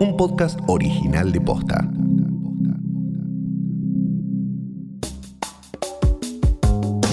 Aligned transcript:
un 0.00 0.16
podcast 0.16 0.58
original 0.66 1.30
de 1.30 1.40
Posta. 1.40 1.88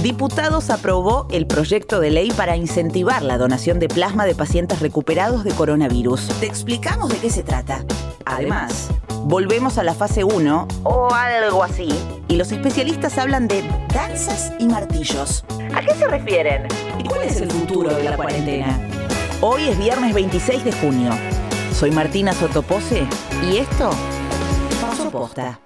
Diputados 0.01 0.71
aprobó 0.71 1.27
el 1.31 1.45
proyecto 1.45 1.99
de 1.99 2.09
ley 2.09 2.31
para 2.31 2.55
incentivar 2.55 3.21
la 3.21 3.37
donación 3.37 3.79
de 3.79 3.87
plasma 3.87 4.25
de 4.25 4.33
pacientes 4.33 4.79
recuperados 4.79 5.43
de 5.43 5.51
coronavirus. 5.51 6.27
Te 6.39 6.47
explicamos 6.47 7.09
de 7.09 7.17
qué 7.17 7.29
se 7.29 7.43
trata. 7.43 7.85
Además, 8.25 8.89
volvemos 9.25 9.77
a 9.77 9.83
la 9.83 9.93
fase 9.93 10.23
1 10.23 10.67
o 10.83 11.13
algo 11.13 11.63
así, 11.63 11.89
y 12.27 12.35
los 12.35 12.51
especialistas 12.51 13.19
hablan 13.19 13.47
de 13.47 13.63
danzas 13.93 14.53
y 14.57 14.65
martillos. 14.65 15.45
¿A 15.75 15.81
qué 15.81 15.93
se 15.93 16.07
refieren? 16.07 16.63
¿Y 16.97 17.03
cuál 17.07 17.21
es 17.21 17.39
el 17.39 17.51
futuro 17.51 17.93
de 17.95 18.03
la 18.03 18.15
cuarentena? 18.15 18.79
Hoy 19.41 19.63
es 19.65 19.77
viernes 19.77 20.13
26 20.15 20.63
de 20.63 20.71
junio. 20.71 21.11
Soy 21.73 21.91
Martina 21.91 22.33
Sotopose 22.33 23.07
y 23.49 23.57
esto 23.57 23.91
posta. 25.11 25.59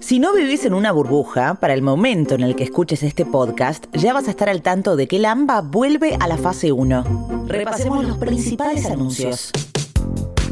Si 0.00 0.18
no 0.18 0.34
vivís 0.34 0.64
en 0.66 0.74
una 0.74 0.92
burbuja, 0.92 1.54
para 1.54 1.72
el 1.72 1.82
momento 1.82 2.34
en 2.34 2.42
el 2.42 2.56
que 2.56 2.64
escuches 2.64 3.02
este 3.02 3.24
podcast, 3.24 3.86
ya 3.94 4.12
vas 4.12 4.28
a 4.28 4.30
estar 4.30 4.48
al 4.48 4.60
tanto 4.60 4.96
de 4.96 5.08
que 5.08 5.16
el 5.16 5.24
AMBA 5.24 5.62
vuelve 5.62 6.16
a 6.20 6.28
la 6.28 6.36
fase 6.36 6.72
1. 6.72 7.46
Repasemos 7.46 8.04
los 8.04 8.18
principales 8.18 8.86
anuncios. 8.86 9.50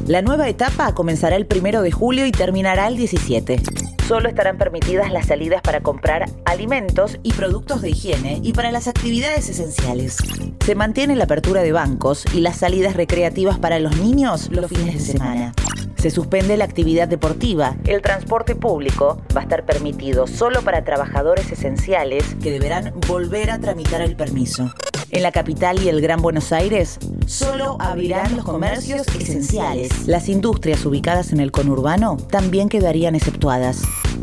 La 0.06 0.22
nueva 0.22 0.48
etapa 0.48 0.94
comenzará 0.94 1.36
el 1.36 1.46
1 1.46 1.82
de 1.82 1.92
julio 1.92 2.26
y 2.26 2.32
terminará 2.32 2.88
el 2.88 2.96
17. 2.96 3.62
Solo 4.12 4.28
estarán 4.28 4.58
permitidas 4.58 5.10
las 5.10 5.28
salidas 5.28 5.62
para 5.62 5.80
comprar 5.80 6.28
alimentos 6.44 7.18
y 7.22 7.32
productos 7.32 7.80
de 7.80 7.88
higiene 7.88 8.40
y 8.42 8.52
para 8.52 8.70
las 8.70 8.86
actividades 8.86 9.48
esenciales. 9.48 10.18
Se 10.66 10.74
mantiene 10.74 11.16
la 11.16 11.24
apertura 11.24 11.62
de 11.62 11.72
bancos 11.72 12.26
y 12.34 12.40
las 12.40 12.58
salidas 12.58 12.94
recreativas 12.94 13.58
para 13.58 13.78
los 13.78 13.96
niños 13.96 14.50
los 14.50 14.68
fines 14.68 14.96
de 14.96 15.12
semana. 15.12 15.54
Se 15.96 16.10
suspende 16.10 16.58
la 16.58 16.64
actividad 16.66 17.08
deportiva. 17.08 17.74
El 17.86 18.02
transporte 18.02 18.54
público 18.54 19.22
va 19.34 19.40
a 19.40 19.44
estar 19.44 19.64
permitido 19.64 20.26
solo 20.26 20.60
para 20.60 20.84
trabajadores 20.84 21.50
esenciales 21.50 22.36
que 22.42 22.50
deberán 22.50 22.92
volver 23.08 23.50
a 23.50 23.60
tramitar 23.60 24.02
el 24.02 24.14
permiso. 24.14 24.74
En 25.10 25.22
la 25.22 25.32
capital 25.32 25.82
y 25.82 25.88
el 25.88 26.02
Gran 26.02 26.20
Buenos 26.20 26.52
Aires 26.52 26.98
solo 27.26 27.76
abrirán 27.80 28.36
los 28.36 28.44
comercios 28.44 29.06
esenciales. 29.08 30.06
Las 30.06 30.28
industrias 30.28 30.84
ubicadas 30.84 31.32
en 31.32 31.40
el 31.40 31.50
conurbano 31.50 32.18
también 32.30 32.68
quedarían 32.68 33.14
exceptuadas. 33.14 33.82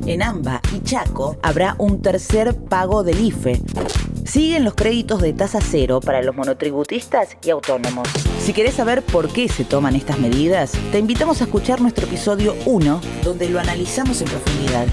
En 0.09 0.23
Amba 0.23 0.59
y 0.75 0.81
Chaco 0.81 1.37
habrá 1.43 1.75
un 1.77 2.01
tercer 2.01 2.55
pago 2.55 3.03
del 3.03 3.23
IFE. 3.23 3.61
Siguen 4.25 4.63
los 4.63 4.73
créditos 4.73 5.21
de 5.21 5.33
tasa 5.33 5.59
cero 5.61 5.99
para 6.03 6.23
los 6.23 6.35
monotributistas 6.35 7.37
y 7.43 7.51
autónomos. 7.51 8.07
Si 8.39 8.51
querés 8.51 8.73
saber 8.73 9.03
por 9.03 9.31
qué 9.31 9.47
se 9.47 9.65
toman 9.65 9.95
estas 9.95 10.17
medidas, 10.17 10.71
te 10.91 10.97
invitamos 10.97 11.41
a 11.41 11.43
escuchar 11.43 11.79
nuestro 11.79 12.07
episodio 12.07 12.55
1, 12.65 13.01
donde 13.23 13.49
lo 13.49 13.59
analizamos 13.59 14.19
en 14.21 14.29
profundidad. 14.29 14.87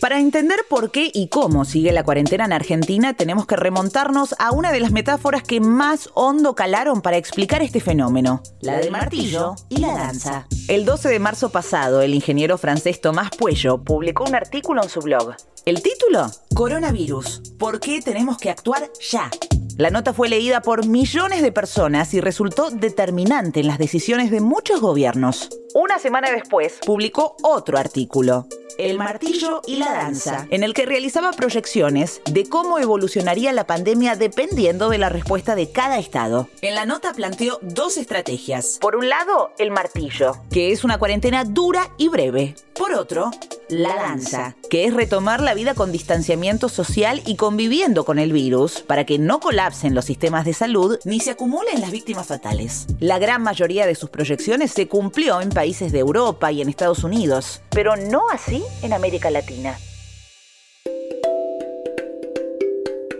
Para 0.00 0.18
entender 0.18 0.60
por 0.66 0.90
qué 0.90 1.10
y 1.12 1.28
cómo 1.28 1.66
sigue 1.66 1.92
la 1.92 2.04
cuarentena 2.04 2.46
en 2.46 2.54
Argentina, 2.54 3.12
tenemos 3.12 3.46
que 3.46 3.56
remontarnos 3.56 4.34
a 4.38 4.50
una 4.50 4.72
de 4.72 4.80
las 4.80 4.92
metáforas 4.92 5.42
que 5.42 5.60
más 5.60 6.08
hondo 6.14 6.54
calaron 6.54 7.02
para 7.02 7.18
explicar 7.18 7.60
este 7.62 7.80
fenómeno, 7.80 8.42
la 8.62 8.78
del 8.78 8.90
martillo 8.90 9.56
y 9.68 9.76
la 9.76 9.92
danza. 9.92 10.46
El 10.68 10.86
12 10.86 11.10
de 11.10 11.18
marzo 11.18 11.50
pasado, 11.50 12.00
el 12.00 12.14
ingeniero 12.14 12.56
francés 12.56 13.02
Tomás 13.02 13.28
Puello 13.36 13.84
publicó 13.84 14.24
un 14.24 14.34
artículo 14.34 14.82
en 14.82 14.88
su 14.88 15.00
blog. 15.00 15.34
¿El 15.66 15.82
título? 15.82 16.30
Coronavirus. 16.54 17.42
¿Por 17.58 17.80
qué 17.80 18.00
tenemos 18.00 18.38
que 18.38 18.48
actuar 18.48 18.90
ya? 19.10 19.30
La 19.76 19.90
nota 19.90 20.14
fue 20.14 20.30
leída 20.30 20.62
por 20.62 20.86
millones 20.86 21.42
de 21.42 21.52
personas 21.52 22.14
y 22.14 22.20
resultó 22.20 22.70
determinante 22.70 23.60
en 23.60 23.66
las 23.66 23.78
decisiones 23.78 24.30
de 24.30 24.40
muchos 24.40 24.80
gobiernos. 24.80 25.50
Una 25.74 25.98
semana 25.98 26.30
después, 26.30 26.78
publicó 26.84 27.36
otro 27.42 27.78
artículo, 27.78 28.46
el 28.78 28.98
martillo 28.98 29.60
y 29.66 29.76
la 29.76 29.92
danza, 29.92 30.46
en 30.50 30.64
el 30.64 30.74
que 30.74 30.86
realizaba 30.86 31.32
proyecciones 31.32 32.22
de 32.30 32.48
cómo 32.48 32.78
evolucionaría 32.78 33.52
la 33.52 33.66
pandemia 33.66 34.16
dependiendo 34.16 34.88
de 34.88 34.98
la 34.98 35.10
respuesta 35.10 35.54
de 35.54 35.70
cada 35.70 35.98
estado. 35.98 36.48
En 36.62 36.74
la 36.74 36.86
nota 36.86 37.12
planteó 37.12 37.58
dos 37.62 37.98
estrategias. 37.98 38.78
Por 38.80 38.96
un 38.96 39.08
lado, 39.08 39.52
el 39.58 39.70
martillo, 39.70 40.36
que 40.50 40.72
es 40.72 40.84
una 40.84 40.98
cuarentena 40.98 41.44
dura 41.44 41.90
y 41.98 42.08
breve. 42.08 42.54
Por 42.74 42.94
otro, 42.94 43.30
la 43.70 43.94
danza, 43.94 44.56
que 44.68 44.84
es 44.84 44.94
retomar 44.94 45.40
la 45.40 45.54
vida 45.54 45.74
con 45.74 45.92
distanciamiento 45.92 46.68
social 46.68 47.22
y 47.26 47.36
conviviendo 47.36 48.04
con 48.04 48.18
el 48.18 48.32
virus 48.32 48.82
para 48.82 49.04
que 49.04 49.18
no 49.18 49.40
colapsen 49.40 49.94
los 49.94 50.04
sistemas 50.04 50.44
de 50.44 50.52
salud 50.52 50.98
ni 51.04 51.20
se 51.20 51.30
acumulen 51.30 51.80
las 51.80 51.90
víctimas 51.90 52.26
fatales. 52.26 52.86
La 52.98 53.18
gran 53.18 53.42
mayoría 53.42 53.86
de 53.86 53.94
sus 53.94 54.10
proyecciones 54.10 54.72
se 54.72 54.88
cumplió 54.88 55.40
en 55.40 55.50
países 55.50 55.92
de 55.92 56.00
Europa 56.00 56.52
y 56.52 56.60
en 56.60 56.68
Estados 56.68 57.04
Unidos, 57.04 57.62
pero 57.70 57.96
no 57.96 58.28
así 58.30 58.62
en 58.82 58.92
América 58.92 59.30
Latina. 59.30 59.76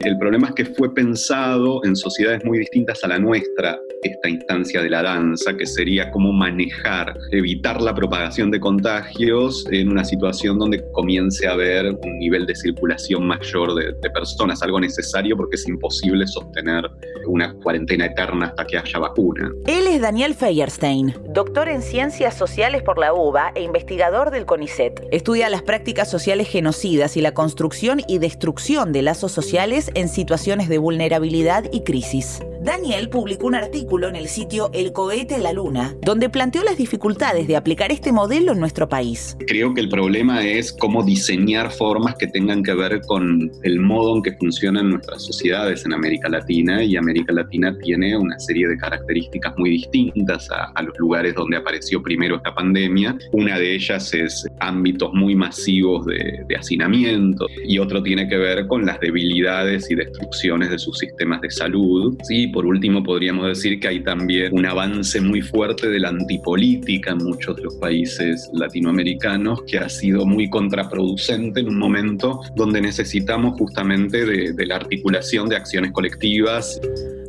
El 0.00 0.17
problema 0.17 0.49
es 0.49 0.55
que 0.55 0.65
fue 0.65 0.94
pensado 0.94 1.84
en 1.84 1.94
sociedades 1.94 2.43
muy 2.44 2.59
distintas 2.59 3.05
a 3.05 3.09
la 3.09 3.19
nuestra, 3.19 3.78
esta 4.03 4.28
instancia 4.28 4.83
de 4.83 4.91
la 4.91 5.03
danza, 5.03 5.56
que 5.56 5.66
sería 5.66 6.11
cómo 6.11 6.33
manejar, 6.33 7.16
evitar 7.33 7.81
la 7.81 7.94
propagación 7.94 8.50
de 8.50 8.61
contagios 8.61 9.66
en 9.71 9.91
una 9.91 10.05
situación 10.05 10.59
donde 10.59 10.83
comience 10.93 11.47
a 11.47 11.53
haber 11.53 11.87
un 11.87 12.19
nivel 12.19 12.47
de 12.47 12.55
circulación 12.55 13.27
mayor 13.27 13.75
de, 13.75 14.11
personas, 14.11 14.62
algo 14.62 14.81
necesario 14.81 15.37
porque 15.37 15.55
es 15.55 15.69
imposible 15.69 16.27
sostener 16.27 16.91
una 17.27 17.55
cuarentena 17.55 18.06
eterna 18.06 18.47
hasta 18.47 18.66
que 18.66 18.78
haya 18.78 18.99
vacuna. 18.99 19.53
Él 19.66 19.87
es 19.87 20.00
Daniel 20.00 20.34
Feierstein, 20.34 21.15
doctor 21.28 21.69
en 21.69 21.82
Ciencias 21.82 22.34
Sociales 22.34 22.82
por 22.82 22.99
la 22.99 23.15
UBA 23.15 23.53
e 23.55 23.62
investigador 23.62 24.31
del 24.31 24.47
CONICET. 24.47 25.06
Estudia 25.12 25.49
las 25.49 25.62
prácticas 25.62 26.11
sociales 26.11 26.49
genocidas 26.49 27.17
y 27.17 27.21
la 27.21 27.32
construcción 27.32 28.00
y 28.09 28.19
destrucción 28.19 28.93
de 28.93 29.03
lazos 29.03 29.32
sociales 29.32 29.91
en 29.94 30.09
situaciones 30.09 30.69
de 30.69 30.78
vulnerabilidad 30.78 31.65
y 31.72 31.82
crisis. 31.82 32.41
Daniel 32.62 33.09
publicó 33.09 33.47
un 33.47 33.54
artículo 33.54 34.09
en 34.09 34.16
el 34.16 34.28
sitio 34.28 34.71
El 34.75 34.93
cohete 34.93 35.37
a 35.37 35.38
la 35.38 35.54
luna, 35.54 35.94
donde 36.03 36.28
planteó 36.28 36.62
las 36.62 36.76
dificultades 36.76 37.48
de 37.48 37.56
aplicar 37.56 37.91
este 37.91 38.12
modelo 38.12 38.53
en 38.53 38.60
nuestro 38.60 38.87
país. 38.87 39.34
Creo 39.47 39.72
que 39.72 39.81
el 39.81 39.88
problema 39.88 40.44
es 40.44 40.70
cómo 40.70 41.03
diseñar 41.03 41.70
formas 41.70 42.16
que 42.16 42.26
tengan 42.26 42.62
que 42.62 42.75
ver 42.75 43.00
con 43.06 43.50
el 43.62 43.81
modo 43.81 44.16
en 44.16 44.22
que 44.22 44.32
funcionan 44.32 44.91
nuestras 44.91 45.25
sociedades 45.25 45.87
en 45.87 45.94
América 45.94 46.28
Latina 46.28 46.84
y 46.84 46.97
América 46.97 47.32
Latina 47.32 47.75
tiene 47.78 48.15
una 48.15 48.38
serie 48.38 48.69
de 48.69 48.76
características 48.76 49.54
muy 49.56 49.70
distintas 49.70 50.50
a, 50.50 50.82
los 50.82 50.99
lugares 50.99 51.34
donde 51.34 51.56
apareció 51.56 52.03
primero 52.03 52.37
esta 52.37 52.54
pandemia. 52.54 53.16
Una 53.32 53.59
de 53.59 53.75
ellas 53.75 54.12
es 54.12 54.47
ámbitos 54.60 55.15
muy 55.15 55.34
masivos 55.34 56.04
de, 56.04 56.44
de 56.47 56.56
hacinamiento 56.56 57.47
y 57.65 57.78
otro 57.78 58.03
tiene 58.03 58.28
que 58.28 58.37
ver 58.37 58.66
con 58.66 58.84
las 58.84 59.00
debilidades 59.00 59.91
y 59.91 59.94
destrucciones 59.94 60.70
de 60.70 60.78
sus 60.78 60.99
sistemas 60.99 61.41
de 61.41 61.50
salud. 61.50 62.16
¿sí? 62.25 62.50
Por 62.50 62.66
último 62.66 63.03
podríamos 63.03 63.47
decir 63.47 63.81
que 63.81 63.88
hay 63.88 64.03
también 64.03 64.53
un 64.53 64.66
avance 64.66 65.21
muy 65.21 65.41
fuerte 65.41 65.88
de 65.88 66.00
la 66.00 66.09
antipolítica 66.09 67.12
en 67.12 67.19
muchos 67.19 67.56
de 67.56 67.62
los 67.62 67.77
países 67.77 68.50
latinoamericanos 68.53 69.62
que 69.66 69.78
ha 69.78 69.88
sido 69.88 70.27
muy 70.27 70.50
contraproducente 70.50 71.61
en 71.61 71.69
un 71.69 71.78
momento 71.78 72.41
donde 72.56 72.81
necesitamos 72.81 73.59
justamente 73.59 74.25
de, 74.25 74.53
de 74.53 74.66
la 74.66 74.77
articulación 74.77 75.49
de 75.49 75.56
acciones 75.56 75.93
colectivas. 75.93 76.81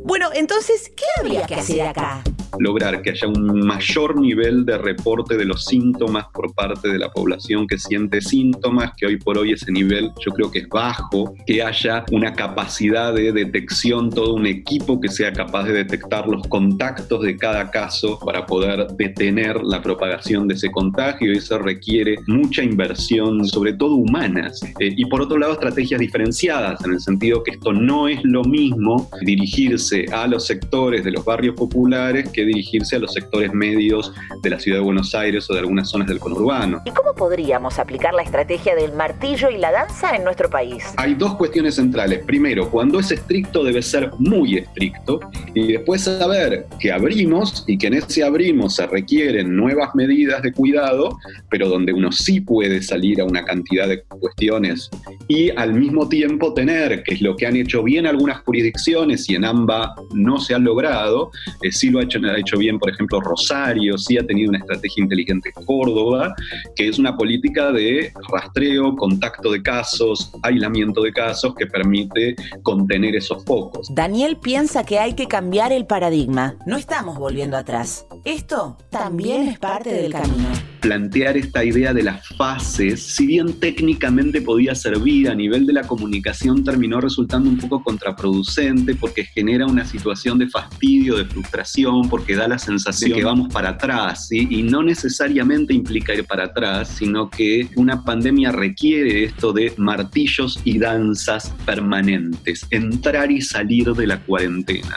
Bueno, 0.04 0.30
entonces, 0.34 0.92
¿qué 0.94 1.04
habría 1.18 1.46
que 1.46 1.54
hacer 1.54 1.82
acá? 1.82 2.22
Lograr 2.58 3.02
que 3.02 3.10
haya 3.10 3.28
un 3.28 3.66
mayor 3.66 4.20
nivel 4.20 4.64
de 4.64 4.78
reporte 4.78 5.36
de 5.36 5.44
los 5.44 5.64
síntomas 5.64 6.26
por 6.32 6.54
parte 6.54 6.88
de 6.88 6.98
la 6.98 7.10
población 7.10 7.66
que 7.66 7.78
siente 7.78 8.20
síntomas, 8.20 8.92
que 8.96 9.06
hoy 9.06 9.16
por 9.16 9.38
hoy 9.38 9.52
ese 9.52 9.72
nivel 9.72 10.10
yo 10.24 10.32
creo 10.32 10.50
que 10.50 10.60
es 10.60 10.68
bajo, 10.68 11.34
que 11.46 11.62
haya 11.62 12.04
una 12.12 12.32
capacidad 12.32 13.12
de 13.14 13.32
detección, 13.32 14.10
todo 14.10 14.34
un 14.34 14.46
equipo 14.46 15.00
que 15.00 15.08
sea 15.08 15.32
capaz 15.32 15.64
de 15.64 15.72
detectar 15.72 16.28
los 16.28 16.46
contactos 16.48 17.22
de 17.22 17.36
cada 17.36 17.70
caso 17.70 18.18
para 18.24 18.46
poder 18.46 18.86
detener 18.96 19.62
la 19.62 19.82
propagación 19.82 20.48
de 20.48 20.54
ese 20.54 20.70
contagio 20.70 21.32
eso 21.32 21.58
requiere 21.58 22.16
mucha 22.26 22.62
inversión, 22.62 23.46
sobre 23.46 23.72
todo 23.74 23.94
humanas. 23.96 24.60
Eh, 24.78 24.94
y 24.96 25.04
por 25.06 25.22
otro 25.22 25.38
lado, 25.38 25.54
estrategias 25.54 26.00
diferenciadas, 26.00 26.84
en 26.84 26.92
el 26.92 27.00
sentido 27.00 27.42
que 27.42 27.52
esto 27.52 27.72
no 27.72 28.08
es 28.08 28.20
lo 28.22 28.42
mismo 28.44 29.08
dirigirse 29.22 30.06
a 30.12 30.26
los 30.26 30.46
sectores 30.46 31.04
de 31.04 31.12
los 31.12 31.24
barrios 31.24 31.54
populares 31.54 32.28
que 32.30 32.41
que 32.42 32.46
dirigirse 32.46 32.96
a 32.96 32.98
los 32.98 33.12
sectores 33.12 33.52
medios 33.52 34.12
de 34.42 34.50
la 34.50 34.58
ciudad 34.58 34.78
de 34.78 34.84
Buenos 34.84 35.14
Aires 35.14 35.48
o 35.50 35.54
de 35.54 35.60
algunas 35.60 35.88
zonas 35.88 36.08
del 36.08 36.18
conurbano. 36.18 36.82
¿Y 36.84 36.90
cómo 36.90 37.14
podríamos 37.14 37.78
aplicar 37.78 38.14
la 38.14 38.22
estrategia 38.22 38.74
del 38.74 38.92
martillo 38.92 39.50
y 39.50 39.58
la 39.58 39.70
danza 39.70 40.16
en 40.16 40.24
nuestro 40.24 40.48
país? 40.50 40.84
Hay 40.96 41.14
dos 41.14 41.36
cuestiones 41.36 41.76
centrales. 41.76 42.24
Primero, 42.24 42.70
cuando 42.70 43.00
es 43.00 43.10
estricto 43.10 43.64
debe 43.64 43.82
ser 43.82 44.10
muy 44.18 44.58
estricto 44.58 45.20
y 45.54 45.72
después 45.72 46.02
saber 46.02 46.66
que 46.80 46.92
abrimos 46.92 47.64
y 47.66 47.78
que 47.78 47.88
en 47.88 47.94
ese 47.94 48.22
abrimos 48.22 48.76
se 48.76 48.86
requieren 48.86 49.56
nuevas 49.56 49.94
medidas 49.94 50.42
de 50.42 50.52
cuidado, 50.52 51.18
pero 51.50 51.68
donde 51.68 51.92
uno 51.92 52.12
sí 52.12 52.40
puede 52.40 52.82
salir 52.82 53.20
a 53.20 53.24
una 53.24 53.44
cantidad 53.44 53.88
de 53.88 54.02
cuestiones 54.02 54.90
y 55.28 55.50
al 55.50 55.74
mismo 55.74 56.08
tiempo 56.08 56.52
tener, 56.54 57.02
que 57.02 57.14
es 57.14 57.22
lo 57.22 57.36
que 57.36 57.46
han 57.46 57.56
hecho 57.56 57.82
bien 57.82 58.06
algunas 58.06 58.40
jurisdicciones 58.40 59.28
y 59.28 59.34
en 59.34 59.44
ambas 59.44 59.90
no 60.14 60.38
se 60.40 60.54
ha 60.54 60.58
logrado, 60.58 61.30
eh, 61.62 61.72
sí 61.72 61.90
lo 61.90 62.00
ha 62.00 62.02
hecho, 62.02 62.18
ha 62.32 62.38
hecho 62.38 62.58
bien, 62.58 62.78
por 62.78 62.90
ejemplo, 62.90 63.20
Rosario, 63.20 63.98
sí 63.98 64.18
ha 64.18 64.26
tenido 64.26 64.50
una 64.50 64.58
estrategia 64.58 65.02
inteligente 65.02 65.52
Córdoba, 65.66 66.34
que 66.76 66.88
es 66.88 66.98
una 66.98 67.16
política 67.16 67.72
de 67.72 68.12
rastreo, 68.30 68.96
contacto 68.96 69.52
de 69.52 69.62
casos, 69.62 70.32
aislamiento 70.42 71.02
de 71.02 71.12
casos 71.12 71.54
que 71.54 71.66
permite 71.66 72.34
contener 72.62 73.16
esos 73.16 73.44
focos. 73.44 73.88
Daniel 73.94 74.36
piensa 74.36 74.84
que 74.84 74.98
hay 74.98 75.14
que 75.14 75.26
cambiar 75.26 75.72
el 75.72 75.86
paradigma. 75.86 76.56
No 76.66 76.76
estamos 76.76 77.18
volviendo 77.18 77.56
atrás. 77.56 78.06
Esto 78.24 78.76
también 78.90 79.48
es 79.48 79.58
parte 79.58 79.92
del 79.92 80.12
camino 80.12 80.48
plantear 80.82 81.36
esta 81.36 81.64
idea 81.64 81.94
de 81.94 82.02
las 82.02 82.26
fases, 82.36 83.00
si 83.00 83.24
bien 83.24 83.60
técnicamente 83.60 84.42
podía 84.42 84.74
servir 84.74 85.30
a 85.30 85.34
nivel 85.34 85.64
de 85.64 85.72
la 85.72 85.82
comunicación, 85.82 86.64
terminó 86.64 87.00
resultando 87.00 87.48
un 87.48 87.56
poco 87.56 87.82
contraproducente 87.84 88.96
porque 88.96 89.24
genera 89.24 89.64
una 89.66 89.84
situación 89.84 90.38
de 90.38 90.48
fastidio, 90.48 91.16
de 91.16 91.24
frustración, 91.24 92.08
porque 92.10 92.21
da 92.34 92.48
la 92.48 92.58
sensación 92.58 93.10
de 93.10 93.16
que 93.16 93.24
vamos 93.24 93.52
para 93.52 93.70
atrás, 93.70 94.28
y 94.30 94.62
no 94.62 94.82
necesariamente 94.82 95.74
implica 95.74 96.14
ir 96.14 96.24
para 96.24 96.44
atrás, 96.44 96.88
sino 96.88 97.28
que 97.28 97.68
una 97.76 98.04
pandemia 98.04 98.52
requiere 98.52 99.24
esto 99.24 99.52
de 99.52 99.74
martillos 99.76 100.60
y 100.64 100.78
danzas 100.78 101.52
permanentes, 101.66 102.66
entrar 102.70 103.30
y 103.30 103.42
salir 103.42 103.92
de 103.92 104.06
la 104.06 104.20
cuarentena. 104.20 104.96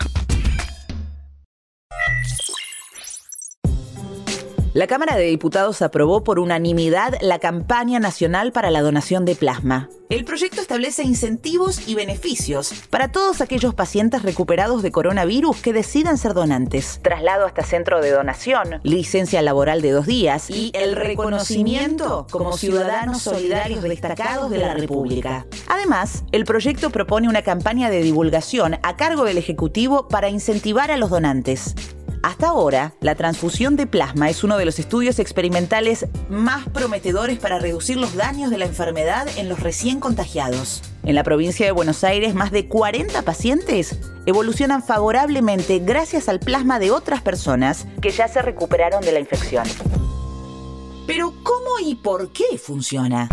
La 4.75 4.87
Cámara 4.87 5.15
de 5.15 5.23
Diputados 5.23 5.81
aprobó 5.81 6.25
por 6.25 6.37
unanimidad 6.37 7.13
la 7.21 7.39
campaña 7.39 7.97
nacional 8.01 8.51
para 8.51 8.71
la 8.71 8.81
donación 8.81 9.23
de 9.23 9.33
plasma. 9.33 9.87
El 10.09 10.25
proyecto 10.25 10.59
establece 10.59 11.03
incentivos 11.03 11.87
y 11.87 11.95
beneficios 11.95 12.73
para 12.89 13.09
todos 13.09 13.39
aquellos 13.39 13.73
pacientes 13.73 14.23
recuperados 14.23 14.83
de 14.83 14.91
coronavirus 14.91 15.61
que 15.61 15.71
decidan 15.71 16.17
ser 16.17 16.33
donantes. 16.33 16.99
Traslado 17.01 17.45
hasta 17.45 17.63
centro 17.63 18.01
de 18.01 18.11
donación, 18.11 18.81
licencia 18.83 19.41
laboral 19.41 19.81
de 19.81 19.91
dos 19.91 20.07
días 20.07 20.49
y 20.49 20.73
el 20.75 20.97
reconocimiento 20.97 22.27
como 22.29 22.57
ciudadanos 22.57 23.21
solidarios 23.21 23.81
destacados 23.81 24.51
de 24.51 24.57
la 24.57 24.73
República. 24.73 25.45
Además, 25.69 26.25
el 26.33 26.43
proyecto 26.43 26.89
propone 26.89 27.29
una 27.29 27.43
campaña 27.43 27.89
de 27.89 28.01
divulgación 28.01 28.77
a 28.83 28.97
cargo 28.97 29.23
del 29.23 29.37
Ejecutivo 29.37 30.09
para 30.09 30.27
incentivar 30.27 30.91
a 30.91 30.97
los 30.97 31.11
donantes. 31.11 31.75
Hasta 32.25 32.47
ahora, 32.47 32.95
la 33.01 33.13
transfusión 33.13 33.75
de 33.75 33.85
plasma 33.85 34.31
es 34.31 34.43
uno 34.43 34.57
de 34.57 34.65
los 34.65 34.79
estudios 34.79 35.19
experimentales 35.19 36.07
más 36.27 36.67
prometedores 36.69 37.37
para 37.37 37.59
reducir 37.59 37.97
los 37.97 38.15
daños 38.15 38.49
de 38.49 38.57
la 38.57 38.65
enfermedad 38.65 39.27
en 39.37 39.47
los 39.47 39.59
recién 39.59 39.99
contagiados. 39.99 40.81
En 41.03 41.13
la 41.13 41.21
provincia 41.21 41.67
de 41.67 41.71
Buenos 41.71 42.03
Aires, 42.03 42.33
más 42.33 42.49
de 42.49 42.67
40 42.67 43.21
pacientes 43.21 43.99
evolucionan 44.25 44.81
favorablemente 44.81 45.77
gracias 45.77 46.27
al 46.27 46.39
plasma 46.39 46.79
de 46.79 46.89
otras 46.89 47.21
personas 47.21 47.85
que 48.01 48.09
ya 48.09 48.27
se 48.27 48.41
recuperaron 48.41 49.01
de 49.01 49.11
la 49.11 49.19
infección. 49.19 49.67
Pero 51.05 51.31
¿cómo 51.43 51.77
y 51.79 51.93
por 51.93 52.31
qué 52.31 52.57
funciona? 52.57 53.29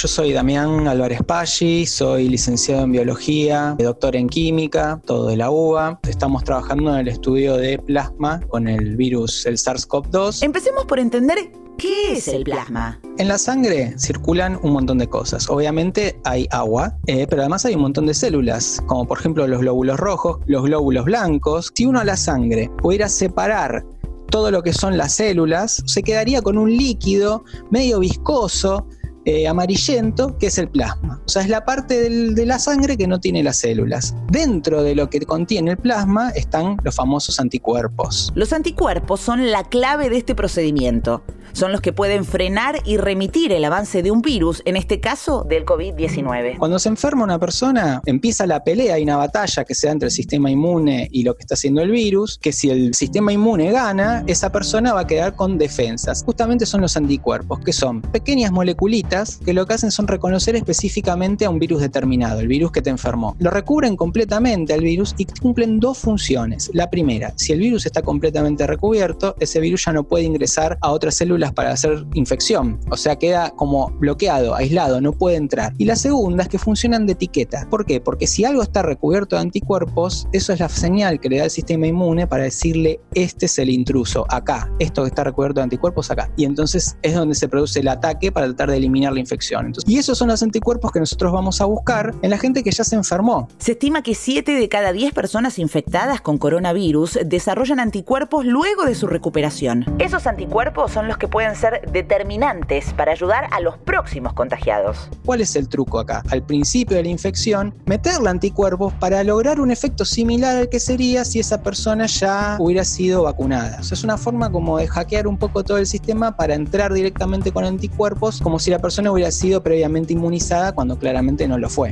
Yo 0.00 0.06
soy 0.06 0.32
Damián 0.32 0.86
Álvarez 0.86 1.24
Paggi, 1.26 1.84
soy 1.84 2.28
licenciado 2.28 2.84
en 2.84 2.92
biología, 2.92 3.74
doctor 3.80 4.14
en 4.14 4.28
química, 4.28 5.02
todo 5.04 5.26
de 5.26 5.36
la 5.36 5.50
UBA. 5.50 5.98
Estamos 6.08 6.44
trabajando 6.44 6.94
en 6.94 7.00
el 7.00 7.08
estudio 7.08 7.56
de 7.56 7.80
plasma 7.80 8.38
con 8.46 8.68
el 8.68 8.96
virus, 8.96 9.44
el 9.44 9.56
SARS-CoV-2. 9.56 10.44
Empecemos 10.44 10.84
por 10.84 11.00
entender 11.00 11.50
¿Qué 11.78 12.12
es 12.12 12.28
el 12.28 12.44
plasma? 12.44 13.00
En 13.18 13.26
la 13.26 13.38
sangre 13.38 13.98
circulan 13.98 14.60
un 14.62 14.74
montón 14.74 14.98
de 14.98 15.08
cosas. 15.08 15.50
Obviamente 15.50 16.20
hay 16.22 16.46
agua, 16.52 16.96
eh, 17.08 17.26
pero 17.28 17.42
además 17.42 17.64
hay 17.64 17.74
un 17.74 17.82
montón 17.82 18.06
de 18.06 18.14
células, 18.14 18.80
como 18.86 19.04
por 19.04 19.18
ejemplo 19.18 19.48
los 19.48 19.60
glóbulos 19.62 19.98
rojos, 19.98 20.38
los 20.46 20.62
glóbulos 20.62 21.06
blancos. 21.06 21.72
Si 21.74 21.86
uno 21.86 21.98
a 21.98 22.04
la 22.04 22.16
sangre 22.16 22.70
pudiera 22.80 23.08
separar 23.08 23.84
todo 24.30 24.52
lo 24.52 24.62
que 24.62 24.72
son 24.72 24.96
las 24.96 25.14
células, 25.14 25.82
se 25.86 26.02
quedaría 26.04 26.40
con 26.42 26.56
un 26.56 26.70
líquido 26.70 27.44
medio 27.70 27.98
viscoso 27.98 28.86
eh, 29.28 29.46
amarillento, 29.46 30.38
que 30.38 30.46
es 30.46 30.56
el 30.56 30.68
plasma. 30.68 31.20
O 31.26 31.28
sea, 31.28 31.42
es 31.42 31.50
la 31.50 31.66
parte 31.66 32.08
de 32.08 32.46
la 32.46 32.58
sangre 32.58 32.96
que 32.96 33.06
no 33.06 33.20
tiene 33.20 33.42
las 33.42 33.58
células. 33.58 34.14
Dentro 34.30 34.82
de 34.82 34.94
lo 34.94 35.10
que 35.10 35.20
contiene 35.20 35.72
el 35.72 35.76
plasma 35.76 36.30
están 36.30 36.78
los 36.82 36.94
famosos 36.94 37.38
anticuerpos. 37.38 38.32
Los 38.34 38.54
anticuerpos 38.54 39.20
son 39.20 39.50
la 39.50 39.64
clave 39.64 40.08
de 40.08 40.16
este 40.16 40.34
procedimiento 40.34 41.22
son 41.58 41.72
los 41.72 41.80
que 41.80 41.92
pueden 41.92 42.24
frenar 42.24 42.80
y 42.84 42.98
remitir 42.98 43.50
el 43.50 43.64
avance 43.64 44.00
de 44.04 44.12
un 44.12 44.22
virus, 44.22 44.62
en 44.64 44.76
este 44.76 45.00
caso 45.00 45.44
del 45.48 45.64
COVID-19. 45.64 46.56
Cuando 46.56 46.78
se 46.78 46.88
enferma 46.88 47.24
una 47.24 47.40
persona, 47.40 48.00
empieza 48.06 48.46
la 48.46 48.62
pelea 48.62 48.96
y 48.96 49.02
una 49.02 49.16
batalla 49.16 49.64
que 49.64 49.74
se 49.74 49.88
da 49.88 49.92
entre 49.92 50.06
el 50.06 50.12
sistema 50.12 50.52
inmune 50.52 51.08
y 51.10 51.24
lo 51.24 51.34
que 51.34 51.40
está 51.40 51.54
haciendo 51.54 51.82
el 51.82 51.90
virus, 51.90 52.38
que 52.38 52.52
si 52.52 52.70
el 52.70 52.94
sistema 52.94 53.32
inmune 53.32 53.72
gana, 53.72 54.22
esa 54.28 54.52
persona 54.52 54.92
va 54.92 55.00
a 55.00 55.06
quedar 55.08 55.34
con 55.34 55.58
defensas. 55.58 56.22
Justamente 56.24 56.64
son 56.64 56.80
los 56.80 56.96
anticuerpos, 56.96 57.58
que 57.58 57.72
son 57.72 58.02
pequeñas 58.02 58.52
moleculitas 58.52 59.40
que 59.44 59.52
lo 59.52 59.66
que 59.66 59.74
hacen 59.74 59.90
son 59.90 60.06
reconocer 60.06 60.54
específicamente 60.54 61.44
a 61.44 61.50
un 61.50 61.58
virus 61.58 61.80
determinado, 61.80 62.38
el 62.38 62.46
virus 62.46 62.70
que 62.70 62.82
te 62.82 62.90
enfermó. 62.90 63.34
Lo 63.40 63.50
recubren 63.50 63.96
completamente 63.96 64.74
al 64.74 64.82
virus 64.82 65.12
y 65.18 65.24
cumplen 65.24 65.80
dos 65.80 65.98
funciones. 65.98 66.70
La 66.72 66.88
primera, 66.88 67.32
si 67.34 67.52
el 67.52 67.58
virus 67.58 67.84
está 67.84 68.02
completamente 68.02 68.64
recubierto, 68.64 69.34
ese 69.40 69.58
virus 69.58 69.86
ya 69.86 69.92
no 69.92 70.04
puede 70.04 70.22
ingresar 70.22 70.78
a 70.82 70.92
otras 70.92 71.16
células 71.16 71.47
para 71.52 71.72
hacer 71.72 72.06
infección, 72.14 72.80
o 72.90 72.96
sea, 72.96 73.16
queda 73.16 73.50
como 73.50 73.90
bloqueado, 73.90 74.54
aislado, 74.54 75.00
no 75.00 75.12
puede 75.12 75.36
entrar. 75.36 75.72
Y 75.78 75.84
la 75.84 75.96
segunda 75.96 76.44
es 76.44 76.48
que 76.48 76.58
funcionan 76.58 77.06
de 77.06 77.12
etiqueta. 77.12 77.66
¿Por 77.70 77.84
qué? 77.86 78.00
Porque 78.00 78.26
si 78.26 78.44
algo 78.44 78.62
está 78.62 78.82
recubierto 78.82 79.36
de 79.36 79.42
anticuerpos, 79.42 80.28
eso 80.32 80.52
es 80.52 80.60
la 80.60 80.68
señal 80.68 81.20
que 81.20 81.28
le 81.28 81.38
da 81.38 81.44
el 81.44 81.50
sistema 81.50 81.86
inmune 81.86 82.26
para 82.26 82.44
decirle, 82.44 83.00
este 83.14 83.46
es 83.46 83.58
el 83.58 83.70
intruso, 83.70 84.26
acá, 84.28 84.70
esto 84.78 85.02
que 85.02 85.08
está 85.08 85.24
recubierto 85.24 85.60
de 85.60 85.64
anticuerpos 85.64 86.10
acá. 86.10 86.30
Y 86.36 86.44
entonces 86.44 86.96
es 87.02 87.14
donde 87.14 87.34
se 87.34 87.48
produce 87.48 87.80
el 87.80 87.88
ataque 87.88 88.32
para 88.32 88.46
tratar 88.46 88.70
de 88.70 88.76
eliminar 88.76 89.12
la 89.12 89.20
infección. 89.20 89.72
y 89.86 89.98
esos 89.98 90.18
son 90.18 90.28
los 90.28 90.42
anticuerpos 90.42 90.92
que 90.92 91.00
nosotros 91.00 91.32
vamos 91.32 91.60
a 91.60 91.64
buscar 91.64 92.14
en 92.22 92.30
la 92.30 92.38
gente 92.38 92.62
que 92.62 92.70
ya 92.70 92.84
se 92.84 92.96
enfermó. 92.96 93.48
Se 93.58 93.72
estima 93.72 94.02
que 94.02 94.14
7 94.14 94.52
de 94.52 94.68
cada 94.68 94.92
10 94.92 95.12
personas 95.12 95.58
infectadas 95.58 96.20
con 96.20 96.38
coronavirus 96.38 97.18
desarrollan 97.24 97.80
anticuerpos 97.80 98.44
luego 98.44 98.84
de 98.84 98.94
su 98.94 99.06
recuperación. 99.06 99.84
Esos 99.98 100.26
anticuerpos 100.26 100.92
son 100.92 101.08
los 101.08 101.16
que 101.16 101.27
pueden 101.28 101.54
ser 101.54 101.88
determinantes 101.90 102.92
para 102.94 103.12
ayudar 103.12 103.48
a 103.50 103.60
los 103.60 103.78
próximos 103.78 104.32
contagiados. 104.32 105.08
¿Cuál 105.24 105.40
es 105.40 105.56
el 105.56 105.68
truco 105.68 105.98
acá? 105.98 106.22
Al 106.30 106.42
principio 106.42 106.96
de 106.96 107.02
la 107.02 107.08
infección, 107.08 107.74
meterle 107.86 108.30
anticuerpos 108.30 108.92
para 108.94 109.22
lograr 109.24 109.60
un 109.60 109.70
efecto 109.70 110.04
similar 110.04 110.56
al 110.56 110.68
que 110.68 110.80
sería 110.80 111.24
si 111.24 111.40
esa 111.40 111.62
persona 111.62 112.06
ya 112.06 112.56
hubiera 112.58 112.84
sido 112.84 113.22
vacunada. 113.24 113.78
O 113.80 113.82
sea, 113.82 113.94
es 113.94 114.04
una 114.04 114.16
forma 114.16 114.50
como 114.50 114.78
de 114.78 114.86
hackear 114.86 115.26
un 115.26 115.38
poco 115.38 115.64
todo 115.64 115.78
el 115.78 115.86
sistema 115.86 116.36
para 116.36 116.54
entrar 116.54 116.92
directamente 116.92 117.52
con 117.52 117.64
anticuerpos 117.64 118.40
como 118.40 118.58
si 118.58 118.70
la 118.70 118.78
persona 118.78 119.12
hubiera 119.12 119.30
sido 119.30 119.62
previamente 119.62 120.12
inmunizada 120.12 120.72
cuando 120.72 120.98
claramente 120.98 121.46
no 121.46 121.58
lo 121.58 121.68
fue. 121.68 121.90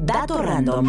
Dato 0.00 0.38
random. 0.38 0.88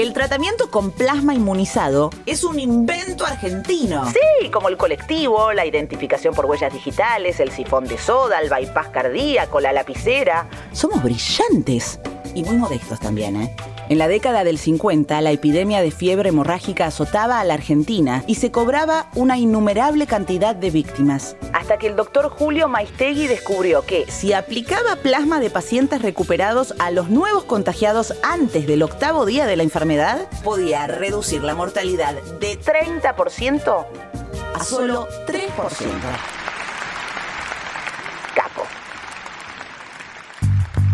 El 0.00 0.14
tratamiento 0.14 0.70
con 0.70 0.92
plasma 0.92 1.34
inmunizado 1.34 2.08
es 2.24 2.42
un 2.42 2.58
invento 2.58 3.26
argentino. 3.26 4.10
Sí, 4.10 4.48
como 4.48 4.70
el 4.70 4.78
colectivo, 4.78 5.52
la 5.52 5.66
identificación 5.66 6.34
por 6.34 6.46
huellas 6.46 6.72
digitales, 6.72 7.38
el 7.38 7.50
sifón 7.50 7.84
de 7.84 7.98
soda, 7.98 8.40
el 8.40 8.48
bypass 8.48 8.88
cardíaco, 8.88 9.60
la 9.60 9.74
lapicera. 9.74 10.48
Somos 10.72 11.02
brillantes 11.02 12.00
y 12.34 12.42
muy 12.44 12.56
modestos 12.56 12.98
también, 12.98 13.42
¿eh? 13.42 13.54
En 13.90 13.98
la 13.98 14.06
década 14.06 14.44
del 14.44 14.56
50, 14.56 15.20
la 15.20 15.32
epidemia 15.32 15.82
de 15.82 15.90
fiebre 15.90 16.28
hemorrágica 16.28 16.86
azotaba 16.86 17.40
a 17.40 17.44
la 17.44 17.54
Argentina 17.54 18.22
y 18.28 18.36
se 18.36 18.52
cobraba 18.52 19.10
una 19.16 19.36
innumerable 19.36 20.06
cantidad 20.06 20.54
de 20.54 20.70
víctimas. 20.70 21.36
Hasta 21.52 21.76
que 21.76 21.88
el 21.88 21.96
doctor 21.96 22.28
Julio 22.28 22.68
Maistegui 22.68 23.26
descubrió 23.26 23.82
que 23.82 24.08
si 24.08 24.32
aplicaba 24.32 24.94
plasma 24.94 25.40
de 25.40 25.50
pacientes 25.50 26.02
recuperados 26.02 26.72
a 26.78 26.92
los 26.92 27.10
nuevos 27.10 27.42
contagiados 27.42 28.14
antes 28.22 28.68
del 28.68 28.84
octavo 28.84 29.26
día 29.26 29.46
de 29.46 29.56
la 29.56 29.64
enfermedad, 29.64 30.28
podía 30.44 30.86
reducir 30.86 31.42
la 31.42 31.56
mortalidad 31.56 32.14
de 32.38 32.60
30% 32.60 33.86
a 34.54 34.62
solo 34.62 35.08
3%. 35.26 36.49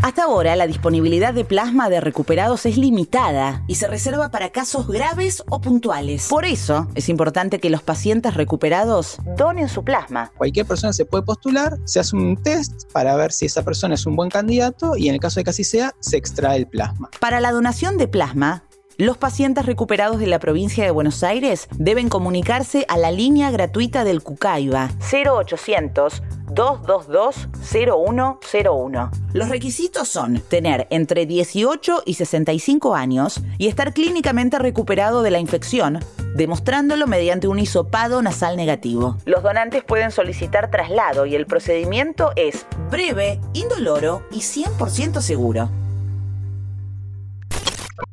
Hasta 0.07 0.23
ahora, 0.23 0.55
la 0.55 0.69
disponibilidad 0.69 1.35
de 1.35 1.45
plasma 1.45 1.89
de 1.89 2.01
recuperados 2.01 2.65
es 2.65 2.77
limitada 2.77 3.65
y 3.67 3.75
se 3.75 3.89
reserva 3.89 4.31
para 4.31 4.51
casos 4.51 4.87
graves 4.87 5.43
o 5.51 5.61
puntuales. 5.61 6.29
Por 6.29 6.45
eso, 6.45 6.87
es 6.95 7.09
importante 7.09 7.59
que 7.59 7.71
los 7.71 7.83
pacientes 7.83 8.35
recuperados 8.35 9.19
donen 9.37 9.69
su 9.69 9.83
plasma. 9.83 10.31
Cualquier 10.39 10.65
persona 10.65 10.93
se 10.93 11.07
puede 11.07 11.25
postular, 11.25 11.77
se 11.87 11.99
hace 11.99 12.15
un 12.15 12.41
test 12.41 12.89
para 12.93 13.17
ver 13.17 13.33
si 13.33 13.47
esa 13.47 13.65
persona 13.65 13.97
es 13.97 14.07
un 14.07 14.15
buen 14.15 14.31
candidato 14.31 14.97
y 14.97 15.09
en 15.09 15.15
el 15.15 15.21
caso 15.21 15.41
de 15.41 15.45
que 15.45 15.51
así 15.51 15.65
sea, 15.65 15.93
se 15.99 16.17
extrae 16.17 16.59
el 16.59 16.69
plasma. 16.69 17.11
Para 17.19 17.41
la 17.41 17.51
donación 17.51 17.99
de 17.99 18.07
plasma, 18.07 18.63
los 18.99 19.19
pacientes 19.19 19.67
recuperados 19.67 20.19
de 20.19 20.27
la 20.27 20.39
provincia 20.39 20.85
de 20.85 20.91
Buenos 20.91 21.23
Aires 21.23 21.69
deben 21.77 22.09
comunicarse 22.09 22.87
a 22.89 22.97
la 22.97 23.11
línea 23.11 23.51
gratuita 23.51 24.05
del 24.05 24.23
Cucaiba 24.23 24.89
0800 25.13 26.23
222-0101. 26.47 29.11
Los 29.35 29.51
requisitos 29.51 30.09
son 30.09 30.41
tener 30.49 30.87
entre 30.91 31.27
18 31.27 32.05
y 32.07 32.15
65 32.15 32.95
años 32.95 33.43
y 33.59 33.67
estar 33.67 33.93
clínicamente 33.93 34.59
recuperado 34.59 35.23
de 35.23 35.31
la 35.31 35.39
infección, 35.39 36.01
demostrándolo 36.35 37.07
mediante 37.07 37.47
un 37.49 37.59
hisopado 37.59 38.23
nasal 38.23 38.57
negativo. 38.57 39.19
Los 39.27 39.43
donantes 39.43 39.85
pueden 39.85 40.13
solicitar 40.13 40.71
traslado 40.71 41.27
y 41.27 41.35
el 41.35 41.45
procedimiento 41.47 42.33
es 42.37 42.65
breve, 42.91 43.39
indoloro 43.53 44.23
y 44.31 44.39
100% 44.39 45.21
seguro. 45.21 45.69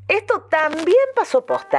Esto 0.07 0.47
también 0.49 1.07
pasó 1.15 1.45
posta. 1.45 1.77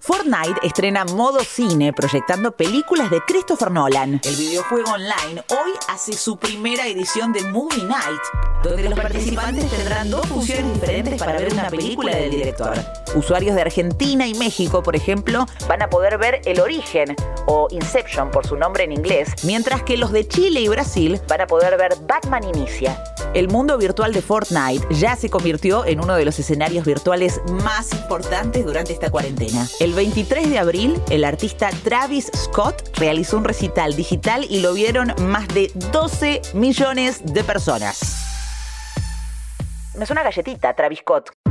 Fortnite 0.00 0.60
estrena 0.62 1.04
modo 1.04 1.40
cine 1.40 1.92
proyectando 1.92 2.52
películas 2.52 3.10
de 3.10 3.20
Christopher 3.22 3.70
Nolan. 3.70 4.20
El 4.22 4.36
videojuego 4.36 4.92
online 4.92 5.42
hoy 5.50 5.72
hace 5.88 6.12
su 6.12 6.36
primera 6.36 6.86
edición 6.86 7.32
de 7.32 7.42
Movie 7.50 7.84
Night, 7.84 8.20
donde 8.62 8.88
los 8.88 8.98
participantes 8.98 9.70
tendrán 9.70 10.10
dos 10.10 10.26
funciones 10.26 10.74
diferentes 10.74 11.18
para 11.18 11.38
ver 11.38 11.52
una 11.52 11.70
película 11.70 12.14
del 12.14 12.30
director. 12.30 13.03
Usuarios 13.14 13.54
de 13.54 13.62
Argentina 13.62 14.26
y 14.26 14.34
México, 14.34 14.82
por 14.82 14.96
ejemplo, 14.96 15.46
van 15.68 15.82
a 15.82 15.90
poder 15.90 16.18
ver 16.18 16.40
El 16.44 16.60
Origen 16.60 17.14
o 17.46 17.68
Inception 17.70 18.30
por 18.30 18.46
su 18.46 18.56
nombre 18.56 18.84
en 18.84 18.92
inglés, 18.92 19.44
mientras 19.44 19.82
que 19.82 19.96
los 19.96 20.12
de 20.12 20.26
Chile 20.26 20.60
y 20.60 20.68
Brasil 20.68 21.20
van 21.28 21.42
a 21.42 21.46
poder 21.46 21.76
ver 21.76 21.94
Batman 22.06 22.44
Inicia. 22.44 23.02
El 23.34 23.48
mundo 23.48 23.76
virtual 23.78 24.12
de 24.12 24.22
Fortnite 24.22 24.86
ya 24.90 25.16
se 25.16 25.28
convirtió 25.28 25.84
en 25.84 26.00
uno 26.00 26.14
de 26.14 26.24
los 26.24 26.38
escenarios 26.38 26.86
virtuales 26.86 27.40
más 27.64 27.92
importantes 27.92 28.64
durante 28.64 28.92
esta 28.92 29.10
cuarentena. 29.10 29.66
El 29.80 29.92
23 29.92 30.50
de 30.50 30.58
abril, 30.58 31.02
el 31.10 31.24
artista 31.24 31.70
Travis 31.82 32.30
Scott 32.34 32.96
realizó 32.96 33.36
un 33.36 33.44
recital 33.44 33.96
digital 33.96 34.46
y 34.48 34.60
lo 34.60 34.72
vieron 34.72 35.14
más 35.18 35.48
de 35.48 35.72
12 35.92 36.42
millones 36.54 37.22
de 37.24 37.42
personas. 37.42 38.24
Me 39.96 40.06
suena 40.06 40.22
galletita, 40.22 40.74
Travis 40.74 41.00
Scott. 41.00 41.43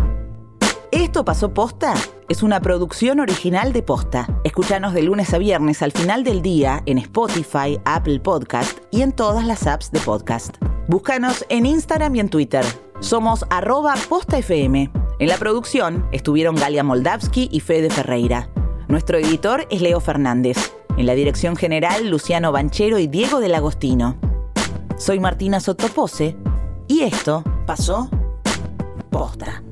Esto 0.93 1.25
pasó 1.25 1.55
posta 1.55 1.95
es 2.29 2.43
una 2.43 2.62
producción 2.62 3.19
original 3.19 3.73
de 3.73 3.81
Posta. 3.81 4.27
Escúchanos 4.43 4.93
de 4.93 5.01
lunes 5.01 5.33
a 5.33 5.39
viernes 5.39 5.81
al 5.81 5.91
final 5.91 6.23
del 6.23 6.43
día 6.43 6.83
en 6.85 7.00
Spotify, 7.00 7.79
Apple 7.83 8.19
Podcast 8.19 8.77
y 8.91 9.01
en 9.01 9.12
todas 9.12 9.43
las 9.43 9.65
apps 9.65 9.89
de 9.91 10.00
podcast. 10.00 10.57
Búscanos 10.88 11.47
en 11.50 11.65
Instagram 11.65 12.15
y 12.15 12.19
en 12.19 12.29
Twitter. 12.29 12.63
Somos 13.00 13.43
arroba 13.50 13.95
postafm. 14.07 14.91
En 15.17 15.27
la 15.27 15.38
producción 15.38 16.07
estuvieron 16.12 16.53
Galia 16.53 16.83
Moldavsky 16.83 17.50
y 17.51 17.59
Fede 17.62 17.89
Ferreira. 17.89 18.51
Nuestro 18.88 19.17
editor 19.17 19.65
es 19.71 19.81
Leo 19.81 20.00
Fernández. 20.00 20.75
En 20.95 21.07
la 21.07 21.15
dirección 21.15 21.55
general, 21.55 22.07
Luciano 22.07 22.51
Banchero 22.51 23.00
y 23.00 23.07
Diego 23.07 23.39
del 23.39 23.55
Agostino. 23.55 24.15
Soy 25.00 25.19
Martina 25.19 25.59
Sotopose 25.59 26.38
y 26.88 27.01
esto 27.01 27.43
pasó 27.65 28.12
posta. 29.09 29.62